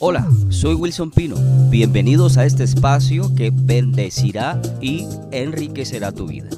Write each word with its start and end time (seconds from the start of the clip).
Hola, 0.00 0.30
soy 0.48 0.76
Wilson 0.76 1.10
Pino. 1.10 1.34
Bienvenidos 1.70 2.38
a 2.38 2.44
este 2.44 2.62
espacio 2.62 3.34
que 3.34 3.50
bendecirá 3.52 4.62
y 4.80 5.08
enriquecerá 5.32 6.12
tu 6.12 6.28
vida. 6.28 6.48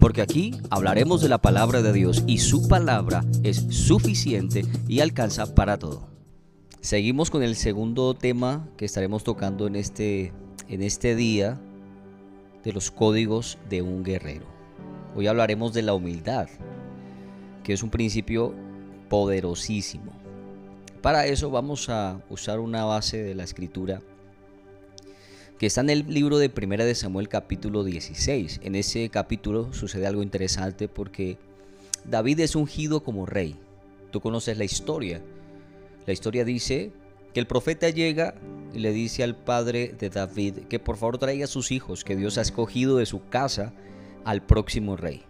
Porque 0.00 0.20
aquí 0.20 0.56
hablaremos 0.68 1.20
de 1.20 1.28
la 1.28 1.38
palabra 1.38 1.80
de 1.80 1.92
Dios 1.92 2.24
y 2.26 2.38
su 2.38 2.66
palabra 2.66 3.24
es 3.44 3.66
suficiente 3.70 4.64
y 4.88 4.98
alcanza 4.98 5.54
para 5.54 5.78
todo. 5.78 6.08
Seguimos 6.80 7.30
con 7.30 7.44
el 7.44 7.54
segundo 7.54 8.14
tema 8.14 8.68
que 8.76 8.84
estaremos 8.84 9.22
tocando 9.22 9.68
en 9.68 9.76
este, 9.76 10.32
en 10.68 10.82
este 10.82 11.14
día 11.14 11.60
de 12.64 12.72
los 12.72 12.90
códigos 12.90 13.58
de 13.70 13.82
un 13.82 14.02
guerrero. 14.02 14.46
Hoy 15.14 15.28
hablaremos 15.28 15.72
de 15.72 15.82
la 15.82 15.94
humildad, 15.94 16.48
que 17.62 17.74
es 17.74 17.84
un 17.84 17.90
principio 17.90 18.52
poderosísimo. 19.08 20.21
Para 21.02 21.26
eso 21.26 21.50
vamos 21.50 21.88
a 21.88 22.22
usar 22.30 22.60
una 22.60 22.84
base 22.84 23.20
de 23.20 23.34
la 23.34 23.42
escritura 23.42 24.00
que 25.58 25.66
está 25.66 25.80
en 25.80 25.90
el 25.90 26.06
libro 26.06 26.38
de 26.38 26.48
Primera 26.48 26.84
de 26.84 26.94
Samuel 26.94 27.28
capítulo 27.28 27.82
16. 27.82 28.60
En 28.62 28.76
ese 28.76 29.08
capítulo 29.08 29.72
sucede 29.72 30.06
algo 30.06 30.22
interesante 30.22 30.86
porque 30.86 31.38
David 32.04 32.38
es 32.38 32.54
ungido 32.54 33.02
como 33.02 33.26
rey. 33.26 33.56
Tú 34.12 34.20
conoces 34.20 34.56
la 34.58 34.64
historia. 34.64 35.20
La 36.06 36.12
historia 36.12 36.44
dice 36.44 36.92
que 37.34 37.40
el 37.40 37.48
profeta 37.48 37.90
llega 37.90 38.36
y 38.72 38.78
le 38.78 38.92
dice 38.92 39.24
al 39.24 39.34
padre 39.34 39.96
de 39.98 40.08
David 40.08 40.54
que 40.68 40.78
por 40.78 40.96
favor 40.96 41.18
traiga 41.18 41.46
a 41.46 41.48
sus 41.48 41.72
hijos, 41.72 42.04
que 42.04 42.14
Dios 42.14 42.38
ha 42.38 42.42
escogido 42.42 42.98
de 42.98 43.06
su 43.06 43.28
casa 43.28 43.72
al 44.24 44.40
próximo 44.40 44.96
rey. 44.96 45.24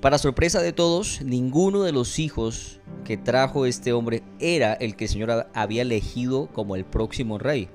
Para 0.00 0.18
sorpresa 0.18 0.60
de 0.60 0.74
todos, 0.74 1.22
ninguno 1.22 1.82
de 1.82 1.92
los 1.92 2.18
hijos 2.18 2.80
que 3.04 3.16
trajo 3.16 3.64
este 3.64 3.94
hombre 3.94 4.22
era 4.38 4.74
el 4.74 4.94
que 4.94 5.04
el 5.06 5.10
Señor 5.10 5.48
había 5.54 5.82
elegido 5.82 6.48
como 6.48 6.76
el 6.76 6.84
próximo 6.84 7.38
rey. 7.38 7.68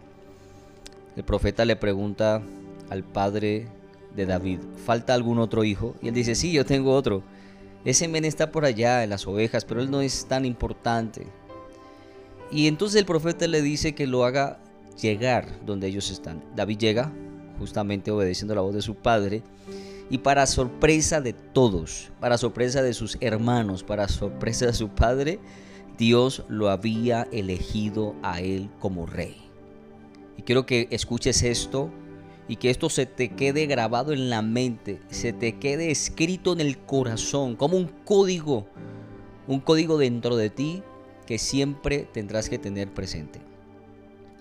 El 1.15 1.23
profeta 1.23 1.65
le 1.65 1.76
pregunta 1.76 2.41
al 2.90 3.04
padre 3.04 3.68
de 4.15 4.26
David, 4.27 4.60
¿falta 4.85 5.15
algún 5.15 5.40
otro 5.40 5.63
hijo? 5.63 5.95
Y 6.01 6.10
él 6.10 6.13
dice, 6.13 6.35
sí, 6.35 6.51
yo 6.51 6.63
tengo 6.63 6.93
otro. 6.93 7.23
Ese 7.85 8.07
men 8.07 8.26
está 8.26 8.51
por 8.51 8.65
allá 8.65 9.04
en 9.04 9.10
las 9.10 9.26
ovejas, 9.26 9.65
pero 9.65 9.82
él 9.82 9.90
no 9.90 10.01
es 10.01 10.26
tan 10.26 10.45
importante. 10.45 11.26
Y 12.51 12.67
entonces 12.67 12.99
el 12.99 13.05
profeta 13.05 13.48
le 13.48 13.63
dice 13.63 13.95
que 13.95 14.05
lo 14.05 14.26
haga 14.26 14.60
llegar 15.01 15.48
donde 15.65 15.88
ellos 15.88 16.12
están. 16.12 16.43
David 16.55 16.77
llega, 16.77 17.12
justamente 17.57 18.12
obedeciendo 18.12 18.54
la 18.54 18.62
voz 18.62 18.76
de 18.76 18.84
su 18.84 18.93
padre, 18.93 19.41
y 20.12 20.17
para 20.17 20.45
sorpresa 20.45 21.21
de 21.21 21.31
todos, 21.31 22.12
para 22.20 22.37
sorpresa 22.37 22.84
de 22.84 22.93
sus 22.93 23.17
hermanos, 23.21 23.84
para 23.85 24.09
sorpresa 24.09 24.65
de 24.65 24.73
su 24.73 24.90
padre, 24.90 25.40
Dios 25.98 26.43
lo 26.49 26.70
había 26.70 27.29
elegido 27.31 28.13
a 28.21 28.41
él 28.41 28.70
como 28.79 29.05
rey. 29.05 29.37
Y 30.35 30.41
quiero 30.41 30.65
que 30.65 30.89
escuches 30.91 31.43
esto 31.43 31.89
y 32.49 32.57
que 32.57 32.70
esto 32.70 32.89
se 32.89 33.05
te 33.05 33.29
quede 33.29 33.67
grabado 33.67 34.12
en 34.12 34.29
la 34.29 34.41
mente, 34.41 34.99
se 35.09 35.32
te 35.32 35.59
quede 35.59 35.91
escrito 35.91 36.51
en 36.51 36.59
el 36.59 36.77
corazón, 36.77 37.55
como 37.55 37.77
un 37.77 37.87
código, 38.04 38.67
un 39.48 39.62
código 39.62 39.98
dentro 39.98 40.35
de 40.35 40.49
ti 40.49 40.84
que 41.26 41.37
siempre 41.37 42.09
tendrás 42.12 42.49
que 42.49 42.59
tener 42.59 42.93
presente. 42.93 43.39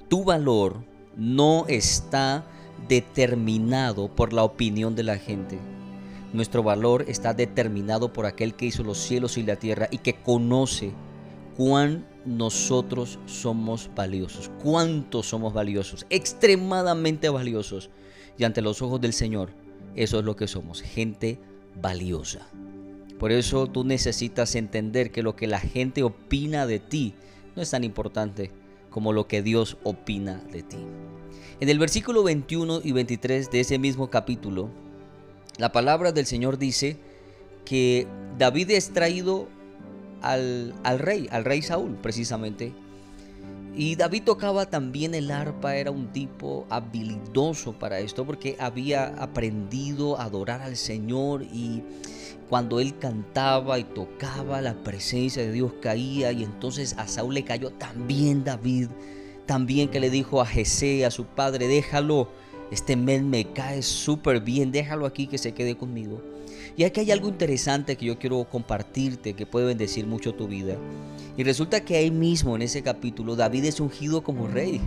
Tu 0.08 0.24
valor 0.24 0.84
no 1.16 1.64
está 1.68 2.44
determinado 2.88 4.08
por 4.08 4.32
la 4.32 4.44
opinión 4.44 4.94
de 4.94 5.02
la 5.02 5.18
gente. 5.18 5.58
Nuestro 6.32 6.62
valor 6.62 7.04
está 7.08 7.34
determinado 7.34 8.12
por 8.12 8.26
aquel 8.26 8.54
que 8.54 8.66
hizo 8.66 8.84
los 8.84 8.98
cielos 8.98 9.36
y 9.36 9.42
la 9.42 9.56
tierra 9.56 9.88
y 9.90 9.98
que 9.98 10.14
conoce 10.14 10.92
cuán 11.56 12.06
nosotros 12.24 13.18
somos 13.26 13.90
valiosos, 13.94 14.50
cuánto 14.62 15.22
somos 15.22 15.52
valiosos, 15.52 16.06
extremadamente 16.10 17.28
valiosos. 17.28 17.90
Y 18.38 18.44
ante 18.44 18.62
los 18.62 18.80
ojos 18.80 19.00
del 19.00 19.12
Señor, 19.12 19.50
eso 19.96 20.20
es 20.20 20.24
lo 20.24 20.36
que 20.36 20.46
somos, 20.46 20.82
gente 20.82 21.38
valiosa. 21.80 22.46
Por 23.18 23.32
eso 23.32 23.66
tú 23.66 23.84
necesitas 23.84 24.54
entender 24.54 25.10
que 25.10 25.22
lo 25.22 25.36
que 25.36 25.46
la 25.46 25.60
gente 25.60 26.02
opina 26.02 26.66
de 26.66 26.78
ti 26.78 27.14
no 27.54 27.62
es 27.62 27.70
tan 27.70 27.84
importante 27.84 28.50
como 28.90 29.12
lo 29.12 29.26
que 29.26 29.42
Dios 29.42 29.76
opina 29.82 30.42
de 30.52 30.62
ti. 30.62 30.78
En 31.60 31.68
el 31.68 31.78
versículo 31.78 32.22
21 32.22 32.80
y 32.84 32.92
23 32.92 33.50
de 33.50 33.60
ese 33.60 33.78
mismo 33.78 34.10
capítulo, 34.10 34.70
la 35.58 35.72
palabra 35.72 36.12
del 36.12 36.26
Señor 36.26 36.58
dice 36.58 36.96
que 37.64 38.06
David 38.38 38.70
es 38.70 38.92
traído 38.92 39.48
al, 40.22 40.74
al, 40.82 40.98
rey, 40.98 41.28
al 41.30 41.44
rey 41.44 41.62
Saúl 41.62 41.96
precisamente. 42.02 42.72
Y 43.80 43.96
David 43.96 44.24
tocaba 44.24 44.66
también 44.66 45.14
el 45.14 45.30
arpa, 45.30 45.74
era 45.74 45.90
un 45.90 46.12
tipo 46.12 46.66
habilidoso 46.68 47.72
para 47.72 47.98
esto 47.98 48.26
porque 48.26 48.54
había 48.58 49.06
aprendido 49.06 50.20
a 50.20 50.24
adorar 50.24 50.60
al 50.60 50.76
Señor 50.76 51.44
y 51.44 51.82
cuando 52.50 52.78
él 52.78 52.98
cantaba 52.98 53.78
y 53.78 53.84
tocaba 53.84 54.60
la 54.60 54.74
presencia 54.74 55.42
de 55.42 55.52
Dios 55.52 55.72
caía 55.80 56.30
y 56.30 56.44
entonces 56.44 56.94
a 56.98 57.08
Saúl 57.08 57.32
le 57.32 57.44
cayó 57.44 57.70
también 57.70 58.44
David 58.44 58.88
también 59.46 59.88
que 59.88 59.98
le 59.98 60.10
dijo 60.10 60.42
a 60.42 60.46
Jesé, 60.46 61.06
a 61.06 61.10
su 61.10 61.24
padre, 61.24 61.66
déjalo, 61.66 62.28
este 62.70 62.96
men 62.96 63.30
me 63.30 63.50
cae 63.50 63.80
súper 63.80 64.42
bien, 64.42 64.72
déjalo 64.72 65.06
aquí 65.06 65.26
que 65.26 65.38
se 65.38 65.52
quede 65.52 65.74
conmigo. 65.78 66.20
Y 66.80 66.84
aquí 66.84 67.00
hay 67.00 67.10
algo 67.10 67.28
interesante 67.28 67.94
que 67.94 68.06
yo 68.06 68.18
quiero 68.18 68.42
compartirte 68.44 69.34
que 69.34 69.44
puede 69.44 69.66
bendecir 69.66 70.06
mucho 70.06 70.34
tu 70.34 70.48
vida. 70.48 70.78
Y 71.36 71.44
resulta 71.44 71.84
que 71.84 71.98
ahí 71.98 72.10
mismo 72.10 72.56
en 72.56 72.62
ese 72.62 72.82
capítulo 72.82 73.36
David 73.36 73.66
es 73.66 73.80
ungido 73.80 74.22
como 74.22 74.48
rey. 74.48 74.80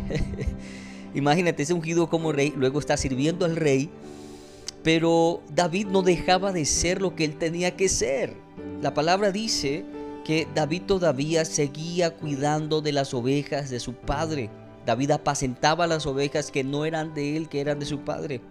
Imagínate, 1.13 1.61
es 1.61 1.69
ungido 1.69 2.09
como 2.09 2.31
rey, 2.31 2.51
luego 2.57 2.79
está 2.79 2.97
sirviendo 2.97 3.45
al 3.45 3.55
rey, 3.55 3.91
pero 4.81 5.43
David 5.53 5.85
no 5.85 6.01
dejaba 6.01 6.51
de 6.51 6.65
ser 6.65 6.99
lo 6.99 7.15
que 7.15 7.25
él 7.25 7.37
tenía 7.37 7.75
que 7.75 7.87
ser. 7.87 8.33
La 8.81 8.95
palabra 8.95 9.31
dice 9.31 9.85
que 10.25 10.47
David 10.55 10.81
todavía 10.87 11.45
seguía 11.45 12.15
cuidando 12.15 12.81
de 12.81 12.91
las 12.91 13.13
ovejas 13.13 13.69
de 13.69 13.79
su 13.79 13.93
padre. 13.93 14.49
David 14.87 15.11
apacentaba 15.11 15.85
las 15.85 16.07
ovejas 16.07 16.49
que 16.49 16.63
no 16.63 16.85
eran 16.85 17.13
de 17.13 17.37
él, 17.37 17.49
que 17.49 17.61
eran 17.61 17.77
de 17.77 17.85
su 17.85 17.99
padre. 17.99 18.41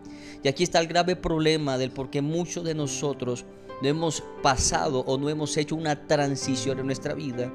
Y 0.43 0.49
aquí 0.49 0.63
está 0.63 0.81
el 0.81 0.87
grave 0.87 1.17
problema 1.17 1.79
del 1.79 1.91
por 1.91 2.11
qué 2.11 2.23
muchos 2.23 2.65
de 2.65 2.75
nosotros 2.75 3.45
no 3.83 3.89
hemos 3.89 4.23
pasado 4.43 5.01
o 5.01 5.19
no 5.19 5.29
hemos 5.29 5.57
hecho 5.57 5.75
una 5.75 6.07
transición 6.07 6.79
en 6.79 6.87
nuestra 6.87 7.15
vida. 7.15 7.53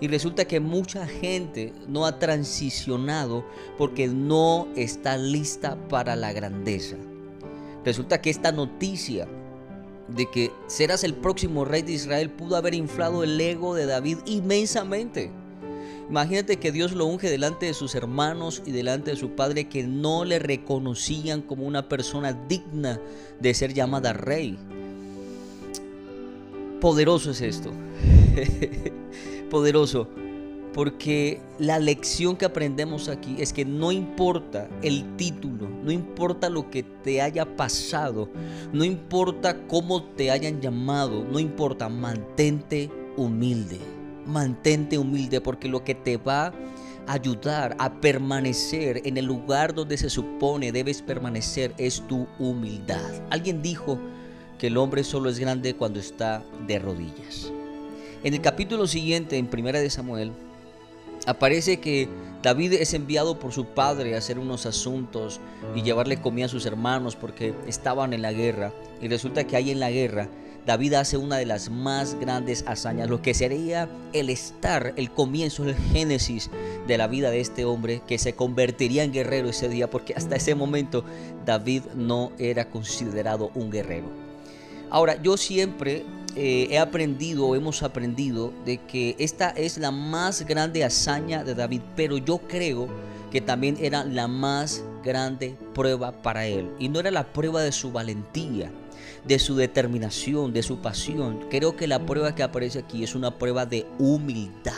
Y 0.00 0.08
resulta 0.08 0.44
que 0.44 0.60
mucha 0.60 1.06
gente 1.06 1.72
no 1.88 2.06
ha 2.06 2.18
transicionado 2.18 3.44
porque 3.76 4.06
no 4.06 4.68
está 4.76 5.16
lista 5.16 5.76
para 5.88 6.14
la 6.14 6.32
grandeza. 6.32 6.96
Resulta 7.84 8.20
que 8.20 8.30
esta 8.30 8.52
noticia 8.52 9.28
de 10.08 10.30
que 10.30 10.52
serás 10.66 11.02
el 11.04 11.14
próximo 11.14 11.64
rey 11.64 11.82
de 11.82 11.92
Israel 11.92 12.30
pudo 12.30 12.56
haber 12.56 12.74
inflado 12.74 13.24
el 13.24 13.40
ego 13.40 13.74
de 13.74 13.86
David 13.86 14.18
inmensamente. 14.26 15.30
Imagínate 16.08 16.58
que 16.58 16.70
Dios 16.70 16.92
lo 16.92 17.06
unge 17.06 17.30
delante 17.30 17.66
de 17.66 17.74
sus 17.74 17.94
hermanos 17.94 18.62
y 18.66 18.72
delante 18.72 19.12
de 19.12 19.16
su 19.16 19.30
padre 19.30 19.68
que 19.68 19.84
no 19.84 20.24
le 20.24 20.38
reconocían 20.38 21.42
como 21.42 21.66
una 21.66 21.88
persona 21.88 22.32
digna 22.32 23.00
de 23.40 23.54
ser 23.54 23.72
llamada 23.72 24.12
rey. 24.12 24.58
Poderoso 26.80 27.30
es 27.30 27.40
esto. 27.40 27.72
Poderoso. 29.50 30.08
Porque 30.74 31.40
la 31.60 31.78
lección 31.78 32.36
que 32.36 32.44
aprendemos 32.44 33.08
aquí 33.08 33.36
es 33.38 33.52
que 33.52 33.64
no 33.64 33.92
importa 33.92 34.68
el 34.82 35.16
título, 35.16 35.68
no 35.68 35.92
importa 35.92 36.50
lo 36.50 36.68
que 36.68 36.82
te 36.82 37.22
haya 37.22 37.56
pasado, 37.56 38.28
no 38.72 38.82
importa 38.84 39.68
cómo 39.68 40.02
te 40.02 40.32
hayan 40.32 40.60
llamado, 40.60 41.24
no 41.24 41.38
importa, 41.38 41.88
mantente 41.88 42.90
humilde, 43.16 43.78
mantente 44.26 44.98
humilde 44.98 45.40
porque 45.40 45.68
lo 45.68 45.84
que 45.84 45.94
te 45.94 46.16
va 46.16 46.52
a 47.06 47.12
ayudar 47.12 47.76
a 47.78 48.00
permanecer 48.00 49.02
en 49.04 49.16
el 49.16 49.26
lugar 49.26 49.74
donde 49.74 49.96
se 49.96 50.10
supone 50.10 50.72
debes 50.72 51.02
permanecer 51.02 51.74
es 51.78 52.02
tu 52.06 52.26
humildad. 52.38 53.10
Alguien 53.30 53.62
dijo 53.62 53.98
que 54.58 54.68
el 54.68 54.76
hombre 54.76 55.04
solo 55.04 55.28
es 55.28 55.38
grande 55.38 55.74
cuando 55.74 56.00
está 56.00 56.42
de 56.66 56.78
rodillas. 56.78 57.52
En 58.22 58.32
el 58.32 58.40
capítulo 58.40 58.86
siguiente, 58.86 59.36
en 59.36 59.48
Primera 59.48 59.80
de 59.80 59.90
Samuel, 59.90 60.32
Aparece 61.26 61.80
que 61.80 62.08
David 62.42 62.74
es 62.74 62.92
enviado 62.92 63.38
por 63.38 63.52
su 63.52 63.64
padre 63.64 64.14
a 64.14 64.18
hacer 64.18 64.38
unos 64.38 64.66
asuntos 64.66 65.40
y 65.74 65.82
llevarle 65.82 66.20
comida 66.20 66.46
a 66.46 66.50
sus 66.50 66.66
hermanos 66.66 67.16
porque 67.16 67.54
estaban 67.66 68.12
en 68.12 68.20
la 68.20 68.32
guerra. 68.32 68.72
Y 69.00 69.08
resulta 69.08 69.44
que 69.44 69.56
ahí 69.56 69.70
en 69.70 69.80
la 69.80 69.90
guerra 69.90 70.28
David 70.66 70.94
hace 70.94 71.16
una 71.18 71.36
de 71.36 71.46
las 71.46 71.70
más 71.70 72.18
grandes 72.18 72.64
hazañas, 72.66 73.10
lo 73.10 73.20
que 73.20 73.34
sería 73.34 73.88
el 74.12 74.30
estar, 74.30 74.94
el 74.96 75.10
comienzo, 75.10 75.64
el 75.64 75.74
génesis 75.74 76.50
de 76.86 76.96
la 76.96 77.06
vida 77.06 77.30
de 77.30 77.40
este 77.40 77.64
hombre 77.64 78.02
que 78.06 78.18
se 78.18 78.34
convertiría 78.34 79.04
en 79.04 79.12
guerrero 79.12 79.50
ese 79.50 79.68
día, 79.68 79.90
porque 79.90 80.14
hasta 80.14 80.36
ese 80.36 80.54
momento 80.54 81.04
David 81.44 81.82
no 81.94 82.32
era 82.38 82.70
considerado 82.70 83.50
un 83.54 83.70
guerrero. 83.70 84.06
Ahora, 84.90 85.20
yo 85.20 85.36
siempre 85.36 86.04
eh, 86.36 86.68
he 86.70 86.78
aprendido, 86.78 87.54
hemos 87.54 87.82
aprendido, 87.82 88.52
de 88.64 88.78
que 88.78 89.16
esta 89.18 89.50
es 89.50 89.76
la 89.76 89.90
más 89.90 90.46
grande 90.46 90.82
hazaña 90.82 91.44
de 91.44 91.54
David, 91.54 91.82
pero 91.94 92.16
yo 92.16 92.38
creo 92.38 92.88
que 93.34 93.40
también 93.40 93.76
era 93.80 94.04
la 94.04 94.28
más 94.28 94.84
grande 95.02 95.56
prueba 95.74 96.22
para 96.22 96.46
él. 96.46 96.70
Y 96.78 96.88
no 96.88 97.00
era 97.00 97.10
la 97.10 97.32
prueba 97.32 97.62
de 97.62 97.72
su 97.72 97.90
valentía, 97.90 98.70
de 99.26 99.40
su 99.40 99.56
determinación, 99.56 100.52
de 100.52 100.62
su 100.62 100.78
pasión. 100.78 101.44
Creo 101.50 101.74
que 101.74 101.88
la 101.88 102.06
prueba 102.06 102.36
que 102.36 102.44
aparece 102.44 102.78
aquí 102.78 103.02
es 103.02 103.16
una 103.16 103.36
prueba 103.36 103.66
de 103.66 103.86
humildad. 103.98 104.72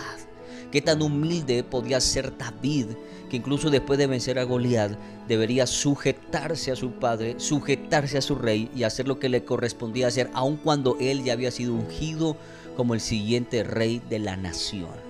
Qué 0.73 0.81
tan 0.81 1.03
humilde 1.03 1.64
podía 1.64 2.00
ser 2.00 2.38
David, 2.38 2.87
que 3.29 3.37
incluso 3.37 3.69
después 3.69 3.99
de 3.99 4.06
vencer 4.06 4.38
a 4.38 4.44
Goliat, 4.44 4.93
debería 5.29 5.67
sujetarse 5.67 6.73
a 6.73 6.76
su 6.76 6.93
padre, 6.93 7.35
sujetarse 7.37 8.17
a 8.17 8.23
su 8.23 8.37
rey 8.37 8.70
y 8.75 8.85
hacer 8.85 9.06
lo 9.06 9.19
que 9.19 9.29
le 9.29 9.44
correspondía 9.44 10.06
hacer, 10.06 10.31
aun 10.32 10.56
cuando 10.56 10.97
él 10.99 11.25
ya 11.25 11.35
había 11.35 11.50
sido 11.50 11.75
ungido 11.75 12.38
como 12.75 12.94
el 12.94 13.00
siguiente 13.00 13.64
rey 13.64 14.00
de 14.08 14.19
la 14.19 14.38
nación. 14.38 15.06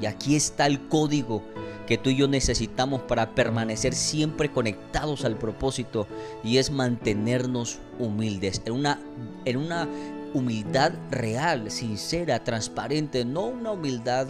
Y 0.00 0.06
aquí 0.06 0.36
está 0.36 0.66
el 0.66 0.88
código 0.88 1.42
que 1.86 1.98
tú 1.98 2.10
y 2.10 2.16
yo 2.16 2.28
necesitamos 2.28 3.02
para 3.02 3.34
permanecer 3.34 3.94
siempre 3.94 4.50
conectados 4.50 5.24
al 5.24 5.36
propósito 5.36 6.06
y 6.44 6.58
es 6.58 6.70
mantenernos 6.70 7.78
humildes 7.98 8.62
en 8.64 8.72
una, 8.72 9.00
en 9.44 9.56
una 9.56 9.88
humildad 10.34 10.92
real, 11.10 11.70
sincera, 11.70 12.42
transparente, 12.42 13.24
no 13.24 13.46
una 13.46 13.72
humildad 13.72 14.26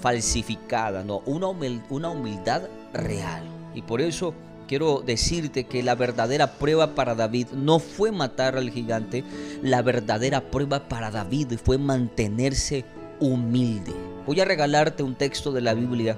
falsificada, 0.00 1.04
no, 1.04 1.18
una, 1.26 1.48
una 1.90 2.10
humildad 2.10 2.62
real. 2.92 3.42
Y 3.74 3.82
por 3.82 4.00
eso 4.00 4.34
quiero 4.66 5.02
decirte 5.04 5.64
que 5.64 5.82
la 5.82 5.94
verdadera 5.94 6.52
prueba 6.54 6.94
para 6.94 7.14
David 7.14 7.48
no 7.52 7.78
fue 7.78 8.10
matar 8.12 8.56
al 8.56 8.70
gigante, 8.70 9.24
la 9.62 9.82
verdadera 9.82 10.50
prueba 10.50 10.88
para 10.88 11.10
David 11.10 11.54
fue 11.62 11.78
mantenerse 11.78 12.84
humilde. 13.20 13.92
Voy 14.26 14.40
a 14.40 14.44
regalarte 14.44 15.02
un 15.02 15.14
texto 15.14 15.52
de 15.52 15.60
la 15.60 15.74
Biblia 15.74 16.16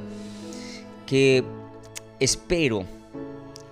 que 1.06 1.44
espero 2.20 2.84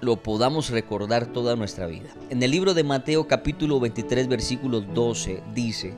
lo 0.01 0.17
podamos 0.23 0.71
recordar 0.71 1.27
toda 1.27 1.57
nuestra 1.57 1.87
vida. 1.87 2.09
En 2.31 2.43
el 2.43 2.51
libro 2.51 2.75
de 2.75 2.85
Mateo 2.85 3.27
capítulo 3.27 3.81
23 3.81 4.29
versículo 4.29 4.81
12 4.81 5.43
dice, 5.55 5.95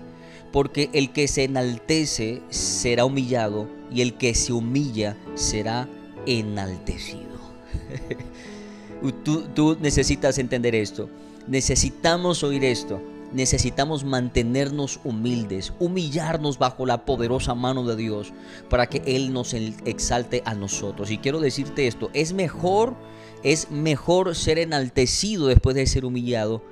porque 0.52 0.88
el 0.92 1.10
que 1.12 1.28
se 1.28 1.44
enaltece 1.44 2.42
será 2.48 3.04
humillado 3.04 3.68
y 3.92 4.02
el 4.02 4.14
que 4.14 4.34
se 4.34 4.52
humilla 4.52 5.16
será 5.34 5.88
enaltecido. 6.26 7.38
tú, 9.24 9.42
tú 9.54 9.76
necesitas 9.80 10.38
entender 10.38 10.74
esto, 10.74 11.08
necesitamos 11.46 12.42
oír 12.42 12.64
esto. 12.64 13.00
Necesitamos 13.32 14.04
mantenernos 14.04 15.00
humildes, 15.04 15.72
humillarnos 15.78 16.58
bajo 16.58 16.86
la 16.86 17.04
poderosa 17.04 17.54
mano 17.54 17.84
de 17.84 17.96
Dios 17.96 18.32
para 18.70 18.86
que 18.86 19.02
Él 19.04 19.32
nos 19.32 19.52
exalte 19.52 20.42
a 20.46 20.54
nosotros. 20.54 21.10
Y 21.10 21.18
quiero 21.18 21.40
decirte 21.40 21.86
esto, 21.86 22.10
es 22.14 22.32
mejor 22.32 22.96
es 23.42 23.70
mejor 23.70 24.34
ser 24.34 24.58
enaltecido 24.58 25.46
después 25.46 25.76
de 25.76 25.86
ser 25.86 26.04
humillado 26.04 26.62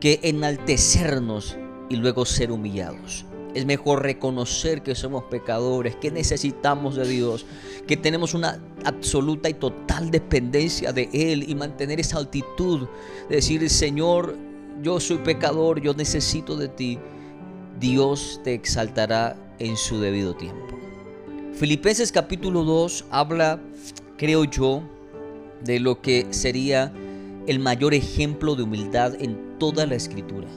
que 0.00 0.20
enaltecernos 0.22 1.56
y 1.88 1.96
luego 1.96 2.26
ser 2.26 2.52
humillados. 2.52 3.24
Es 3.54 3.66
mejor 3.66 4.02
reconocer 4.02 4.82
que 4.82 4.94
somos 4.94 5.24
pecadores, 5.24 5.94
que 5.96 6.10
necesitamos 6.10 6.96
de 6.96 7.06
Dios, 7.06 7.44
que 7.86 7.96
tenemos 7.96 8.34
una 8.34 8.62
absoluta 8.84 9.48
y 9.48 9.54
total 9.54 10.10
dependencia 10.10 10.92
de 10.92 11.08
Él 11.12 11.48
y 11.48 11.54
mantener 11.54 12.00
esa 12.00 12.18
altitud 12.18 12.88
de 13.28 13.36
decir, 13.36 13.68
Señor, 13.68 14.36
yo 14.82 14.98
soy 15.00 15.18
pecador, 15.18 15.80
yo 15.80 15.94
necesito 15.94 16.56
de 16.56 16.68
ti. 16.68 16.98
Dios 17.78 18.40
te 18.44 18.54
exaltará 18.54 19.36
en 19.58 19.76
su 19.76 20.00
debido 20.00 20.34
tiempo. 20.34 20.78
Filipenses 21.54 22.10
capítulo 22.10 22.64
2 22.64 23.06
habla, 23.10 23.60
creo 24.16 24.44
yo, 24.44 24.82
de 25.62 25.78
lo 25.78 26.00
que 26.00 26.26
sería 26.30 26.92
el 27.46 27.60
mayor 27.60 27.94
ejemplo 27.94 28.54
de 28.54 28.64
humildad 28.64 29.14
en 29.20 29.58
toda 29.58 29.86
la 29.86 29.94
escritura. 29.94 30.48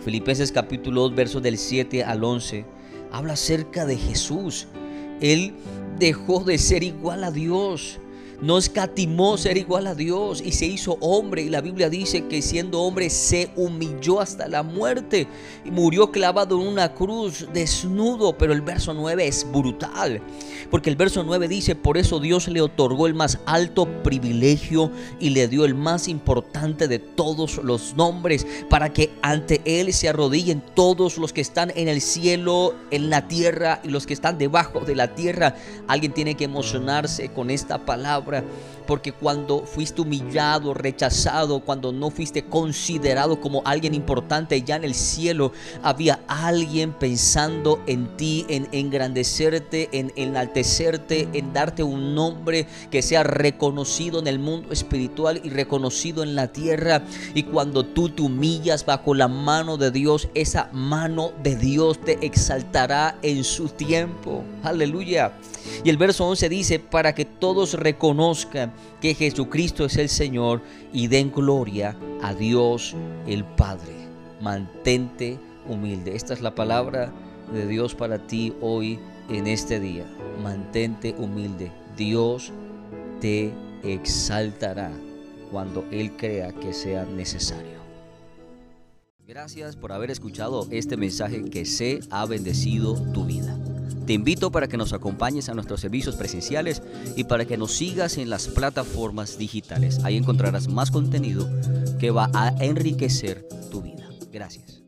Filipenses 0.00 0.50
capítulo 0.50 1.02
2, 1.02 1.14
versos 1.14 1.42
del 1.42 1.58
7 1.58 2.04
al 2.04 2.24
11, 2.24 2.64
habla 3.10 3.34
acerca 3.34 3.84
de 3.84 3.96
Jesús. 3.96 4.66
Él 5.20 5.54
dejó 5.98 6.42
de 6.42 6.58
ser 6.58 6.82
igual 6.82 7.24
a 7.24 7.30
Dios 7.30 8.00
no 8.42 8.58
escatimó 8.58 9.38
ser 9.38 9.56
igual 9.56 9.86
a 9.86 9.94
Dios 9.94 10.42
y 10.44 10.50
se 10.50 10.66
hizo 10.66 10.98
hombre. 11.00 11.42
Y 11.42 11.48
la 11.48 11.60
Biblia 11.60 11.88
dice 11.88 12.26
que 12.26 12.42
siendo 12.42 12.80
hombre 12.80 13.08
se 13.08 13.50
humilló 13.54 14.20
hasta 14.20 14.48
la 14.48 14.64
muerte 14.64 15.28
y 15.64 15.70
murió 15.70 16.10
clavado 16.10 16.60
en 16.60 16.66
una 16.66 16.92
cruz 16.92 17.46
desnudo. 17.54 18.36
Pero 18.36 18.52
el 18.52 18.60
verso 18.60 18.94
9 18.94 19.28
es 19.28 19.46
brutal. 19.50 20.20
Porque 20.72 20.90
el 20.90 20.96
verso 20.96 21.22
9 21.22 21.46
dice, 21.46 21.76
por 21.76 21.96
eso 21.96 22.18
Dios 22.18 22.48
le 22.48 22.60
otorgó 22.60 23.06
el 23.06 23.14
más 23.14 23.38
alto 23.46 23.86
privilegio 24.02 24.90
y 25.20 25.30
le 25.30 25.46
dio 25.46 25.64
el 25.64 25.76
más 25.76 26.08
importante 26.08 26.88
de 26.88 26.98
todos 26.98 27.62
los 27.62 27.94
nombres 27.94 28.44
para 28.68 28.92
que 28.92 29.10
ante 29.22 29.60
Él 29.64 29.92
se 29.92 30.08
arrodillen 30.08 30.64
todos 30.74 31.16
los 31.16 31.32
que 31.32 31.42
están 31.42 31.72
en 31.76 31.86
el 31.86 32.00
cielo, 32.00 32.74
en 32.90 33.08
la 33.08 33.28
tierra 33.28 33.80
y 33.84 33.88
los 33.88 34.04
que 34.04 34.14
están 34.14 34.36
debajo 34.36 34.80
de 34.80 34.96
la 34.96 35.14
tierra. 35.14 35.54
Alguien 35.86 36.12
tiene 36.12 36.34
que 36.34 36.44
emocionarse 36.44 37.28
con 37.28 37.48
esta 37.48 37.84
palabra 37.84 38.31
própria 38.32 38.44
porque 38.86 39.12
cuando 39.12 39.64
fuiste 39.64 40.00
humillado, 40.00 40.74
rechazado, 40.74 41.60
cuando 41.60 41.92
no 41.92 42.10
fuiste 42.10 42.44
considerado 42.44 43.40
como 43.40 43.62
alguien 43.64 43.94
importante 43.94 44.62
ya 44.62 44.76
en 44.76 44.84
el 44.84 44.94
cielo, 44.94 45.52
había 45.82 46.20
alguien 46.26 46.92
pensando 46.92 47.82
en 47.86 48.16
ti, 48.16 48.46
en 48.48 48.68
engrandecerte, 48.72 49.88
en 49.92 50.12
enaltecerte, 50.16 51.28
en 51.32 51.52
darte 51.52 51.82
un 51.82 52.14
nombre 52.14 52.66
que 52.90 53.02
sea 53.02 53.22
reconocido 53.22 54.18
en 54.18 54.26
el 54.26 54.38
mundo 54.38 54.72
espiritual 54.72 55.40
y 55.42 55.50
reconocido 55.50 56.22
en 56.22 56.34
la 56.34 56.48
tierra. 56.52 57.02
Y 57.34 57.44
cuando 57.44 57.84
tú 57.84 58.08
te 58.08 58.22
humillas 58.22 58.84
bajo 58.84 59.14
la 59.14 59.28
mano 59.28 59.76
de 59.76 59.90
Dios, 59.90 60.28
esa 60.34 60.68
mano 60.72 61.32
de 61.42 61.56
Dios 61.56 62.00
te 62.00 62.24
exaltará 62.24 63.18
en 63.22 63.44
su 63.44 63.68
tiempo. 63.68 64.44
Aleluya. 64.62 65.32
Y 65.84 65.90
el 65.90 65.96
verso 65.96 66.26
11 66.26 66.48
dice, 66.48 66.78
para 66.78 67.14
que 67.14 67.24
todos 67.24 67.74
reconozcan 67.74 68.71
que 69.00 69.14
Jesucristo 69.14 69.84
es 69.84 69.96
el 69.96 70.08
Señor 70.08 70.62
y 70.92 71.08
den 71.08 71.32
gloria 71.32 71.96
a 72.22 72.34
Dios 72.34 72.94
el 73.26 73.44
Padre. 73.44 73.92
Mantente 74.40 75.38
humilde. 75.68 76.14
Esta 76.14 76.34
es 76.34 76.40
la 76.40 76.54
palabra 76.54 77.12
de 77.52 77.66
Dios 77.66 77.94
para 77.94 78.26
ti 78.26 78.52
hoy 78.60 78.98
en 79.28 79.46
este 79.46 79.80
día. 79.80 80.06
Mantente 80.42 81.14
humilde. 81.18 81.70
Dios 81.96 82.52
te 83.20 83.52
exaltará 83.82 84.90
cuando 85.50 85.84
Él 85.90 86.16
crea 86.16 86.52
que 86.52 86.72
sea 86.72 87.04
necesario. 87.04 87.82
Gracias 89.26 89.76
por 89.76 89.92
haber 89.92 90.10
escuchado 90.10 90.66
este 90.70 90.96
mensaje 90.96 91.44
que 91.44 91.64
se 91.64 92.00
ha 92.10 92.26
bendecido 92.26 93.00
tu 93.12 93.24
vida. 93.24 93.56
Te 94.06 94.12
invito 94.12 94.50
para 94.50 94.68
que 94.68 94.76
nos 94.76 94.92
acompañes 94.92 95.48
a 95.48 95.54
nuestros 95.54 95.80
servicios 95.80 96.16
presenciales 96.16 96.82
y 97.16 97.24
para 97.24 97.44
que 97.44 97.56
nos 97.56 97.72
sigas 97.72 98.18
en 98.18 98.30
las 98.30 98.48
plataformas 98.48 99.38
digitales. 99.38 100.00
Ahí 100.04 100.16
encontrarás 100.16 100.68
más 100.68 100.90
contenido 100.90 101.48
que 101.98 102.10
va 102.10 102.30
a 102.34 102.48
enriquecer 102.60 103.46
tu 103.70 103.82
vida. 103.82 104.08
Gracias. 104.32 104.81